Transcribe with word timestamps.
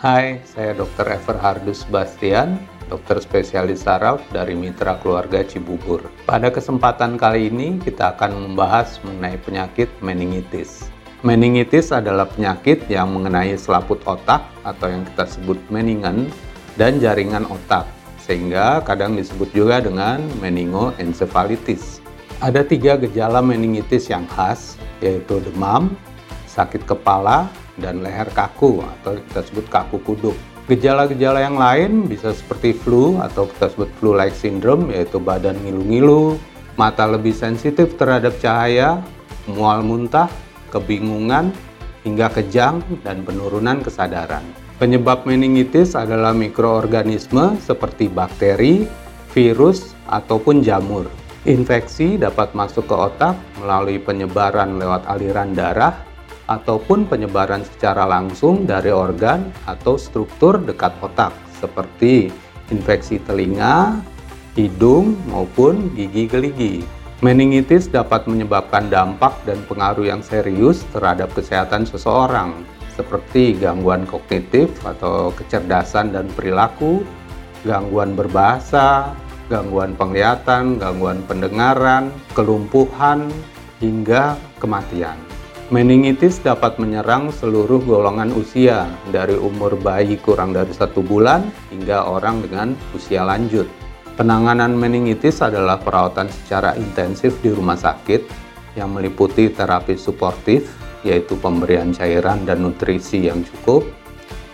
Hai, 0.00 0.40
saya 0.48 0.72
Dr. 0.72 1.12
Everhardus 1.12 1.84
Bastian, 1.84 2.56
dokter 2.88 3.20
spesialis 3.20 3.84
saraf 3.84 4.24
dari 4.32 4.56
Mitra 4.56 4.96
Keluarga 4.96 5.44
Cibubur. 5.44 6.00
Pada 6.24 6.48
kesempatan 6.48 7.20
kali 7.20 7.52
ini 7.52 7.76
kita 7.84 8.16
akan 8.16 8.48
membahas 8.48 8.96
mengenai 9.04 9.36
penyakit 9.44 9.92
meningitis. 10.00 10.88
Meningitis 11.20 11.92
adalah 11.92 12.24
penyakit 12.32 12.88
yang 12.88 13.12
mengenai 13.12 13.52
selaput 13.60 14.00
otak 14.08 14.40
atau 14.64 14.88
yang 14.88 15.04
kita 15.04 15.28
sebut 15.36 15.60
meningen 15.68 16.32
dan 16.80 16.96
jaringan 16.96 17.44
otak, 17.52 17.84
sehingga 18.24 18.80
kadang 18.80 19.20
disebut 19.20 19.52
juga 19.52 19.84
dengan 19.84 20.24
meningoencephalitis. 20.40 22.00
Ada 22.40 22.64
tiga 22.64 22.96
gejala 22.96 23.44
meningitis 23.44 24.08
yang 24.08 24.24
khas, 24.32 24.80
yaitu 25.04 25.44
demam, 25.44 25.92
sakit 26.48 26.88
kepala, 26.88 27.52
dan 27.80 28.04
leher 28.04 28.28
kaku 28.30 28.84
atau 29.00 29.16
kita 29.16 29.40
sebut 29.48 29.66
kaku 29.72 29.98
kuduk. 30.04 30.36
Gejala-gejala 30.70 31.42
yang 31.42 31.58
lain 31.58 32.06
bisa 32.06 32.30
seperti 32.30 32.76
flu 32.76 33.18
atau 33.18 33.50
kita 33.50 33.72
sebut 33.74 33.90
flu-like 33.98 34.36
syndrome 34.36 34.92
yaitu 34.94 35.18
badan 35.18 35.58
ngilu-ngilu, 35.66 36.38
mata 36.78 37.10
lebih 37.10 37.34
sensitif 37.34 37.98
terhadap 37.98 38.38
cahaya, 38.38 39.02
mual 39.50 39.82
muntah, 39.82 40.30
kebingungan, 40.70 41.50
hingga 42.06 42.30
kejang 42.30 42.84
dan 43.02 43.26
penurunan 43.26 43.82
kesadaran. 43.82 44.44
Penyebab 44.80 45.28
meningitis 45.28 45.92
adalah 45.92 46.32
mikroorganisme 46.32 47.60
seperti 47.60 48.08
bakteri, 48.08 48.88
virus, 49.36 49.92
ataupun 50.08 50.64
jamur. 50.64 51.04
Infeksi 51.44 52.20
dapat 52.20 52.52
masuk 52.52 52.88
ke 52.88 52.96
otak 52.96 53.36
melalui 53.60 53.96
penyebaran 54.00 54.76
lewat 54.76 55.08
aliran 55.08 55.52
darah 55.56 56.09
ataupun 56.50 57.06
penyebaran 57.06 57.62
secara 57.62 58.02
langsung 58.10 58.66
dari 58.66 58.90
organ 58.90 59.54
atau 59.70 59.94
struktur 59.94 60.58
dekat 60.58 60.90
otak 60.98 61.30
seperti 61.62 62.34
infeksi 62.74 63.22
telinga, 63.22 64.02
hidung, 64.58 65.14
maupun 65.30 65.94
gigi 65.94 66.26
geligi. 66.26 66.74
Meningitis 67.22 67.86
dapat 67.86 68.26
menyebabkan 68.26 68.90
dampak 68.90 69.36
dan 69.44 69.60
pengaruh 69.68 70.08
yang 70.08 70.24
serius 70.24 70.82
terhadap 70.90 71.30
kesehatan 71.36 71.84
seseorang, 71.84 72.64
seperti 72.96 73.60
gangguan 73.60 74.08
kognitif 74.08 74.72
atau 74.82 75.28
kecerdasan 75.36 76.16
dan 76.16 76.26
perilaku, 76.32 77.04
gangguan 77.62 78.16
berbahasa, 78.16 79.12
gangguan 79.52 79.92
penglihatan, 80.00 80.80
gangguan 80.80 81.20
pendengaran, 81.28 82.08
kelumpuhan, 82.32 83.28
hingga 83.84 84.40
kematian. 84.56 85.20
Meningitis 85.70 86.42
dapat 86.42 86.82
menyerang 86.82 87.30
seluruh 87.30 87.78
golongan 87.86 88.34
usia, 88.34 88.90
dari 89.14 89.38
umur 89.38 89.78
bayi 89.78 90.18
kurang 90.18 90.50
dari 90.50 90.74
satu 90.74 90.98
bulan 90.98 91.46
hingga 91.70 92.10
orang 92.10 92.42
dengan 92.42 92.74
usia 92.90 93.22
lanjut. 93.22 93.70
Penanganan 94.18 94.74
meningitis 94.74 95.38
adalah 95.38 95.78
perawatan 95.78 96.26
secara 96.26 96.74
intensif 96.74 97.38
di 97.38 97.54
rumah 97.54 97.78
sakit 97.78 98.26
yang 98.74 98.90
meliputi 98.90 99.46
terapi 99.46 99.94
suportif, 99.94 100.74
yaitu 101.06 101.38
pemberian 101.38 101.94
cairan 101.94 102.42
dan 102.42 102.66
nutrisi 102.66 103.30
yang 103.30 103.46
cukup. 103.46 103.86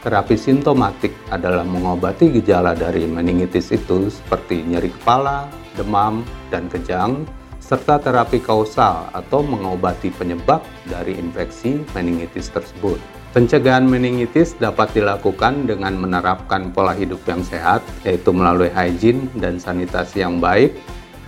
Terapi 0.04 0.36
sintomatik 0.36 1.16
adalah 1.32 1.64
mengobati 1.64 2.28
gejala 2.28 2.76
dari 2.76 3.08
meningitis 3.08 3.72
itu 3.72 4.12
seperti 4.12 4.68
nyeri 4.68 4.92
kepala, 4.92 5.48
demam, 5.80 6.20
dan 6.52 6.68
kejang, 6.68 7.24
serta 7.66 7.98
terapi 7.98 8.38
kausal 8.38 9.10
atau 9.10 9.42
mengobati 9.42 10.14
penyebab 10.14 10.62
dari 10.86 11.18
infeksi 11.18 11.82
meningitis 11.98 12.46
tersebut. 12.54 13.02
Pencegahan 13.34 13.84
meningitis 13.84 14.54
dapat 14.56 14.94
dilakukan 14.94 15.66
dengan 15.66 15.98
menerapkan 15.98 16.70
pola 16.70 16.94
hidup 16.94 17.20
yang 17.26 17.42
sehat, 17.42 17.82
yaitu 18.06 18.30
melalui 18.30 18.70
hygiene 18.70 19.26
dan 19.36 19.58
sanitasi 19.58 20.22
yang 20.22 20.38
baik, 20.38 20.78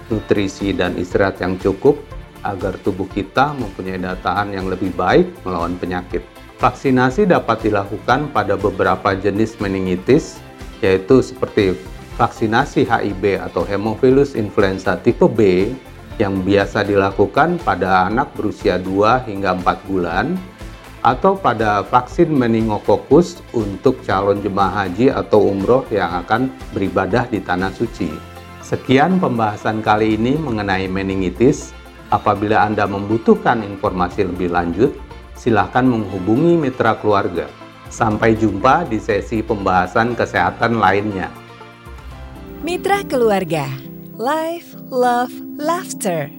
nutrisi 0.09 0.70
dan 0.72 0.94
istirahat 0.97 1.42
yang 1.42 1.59
cukup, 1.59 1.98
agar 2.47 2.78
tubuh 2.87 3.04
kita 3.10 3.53
mempunyai 3.59 3.98
daya 3.98 4.16
tahan 4.22 4.54
yang 4.54 4.71
lebih 4.71 4.94
baik 4.94 5.27
melawan 5.43 5.75
penyakit. 5.77 6.22
Vaksinasi 6.62 7.28
dapat 7.28 7.66
dilakukan 7.66 8.31
pada 8.32 8.54
beberapa 8.54 9.12
jenis 9.12 9.59
meningitis, 9.60 10.38
yaitu 10.81 11.21
seperti 11.21 11.77
vaksinasi 12.16 12.87
HIV 12.87 13.43
atau 13.43 13.62
Hemophilus 13.69 14.32
influenza 14.32 14.97
tipe 14.97 15.28
B 15.28 15.71
yang 16.18 16.42
biasa 16.42 16.82
dilakukan 16.82 17.62
pada 17.62 18.10
anak 18.10 18.34
berusia 18.34 18.76
2 18.76 19.30
hingga 19.30 19.54
4 19.62 19.88
bulan 19.88 20.34
atau 21.06 21.38
pada 21.38 21.86
vaksin 21.86 22.28
meningokokus 22.34 23.38
untuk 23.54 24.02
calon 24.02 24.42
jemaah 24.42 24.84
haji 24.84 25.14
atau 25.14 25.54
umroh 25.54 25.86
yang 25.94 26.10
akan 26.26 26.50
beribadah 26.74 27.30
di 27.30 27.38
Tanah 27.38 27.70
Suci. 27.70 28.10
Sekian 28.60 29.22
pembahasan 29.22 29.80
kali 29.80 30.18
ini 30.18 30.34
mengenai 30.36 30.90
meningitis. 30.90 31.72
Apabila 32.08 32.64
Anda 32.64 32.88
membutuhkan 32.88 33.60
informasi 33.60 34.24
lebih 34.26 34.48
lanjut, 34.52 34.92
silakan 35.36 35.92
menghubungi 35.92 36.56
mitra 36.56 36.96
keluarga. 36.98 37.46
Sampai 37.88 38.36
jumpa 38.36 38.84
di 38.88 39.00
sesi 39.00 39.40
pembahasan 39.40 40.12
kesehatan 40.12 40.80
lainnya. 40.80 41.32
Mitra 42.60 43.04
keluarga, 43.04 43.64
life, 44.16 44.78
love, 44.91 45.32
laughter. 45.59 46.31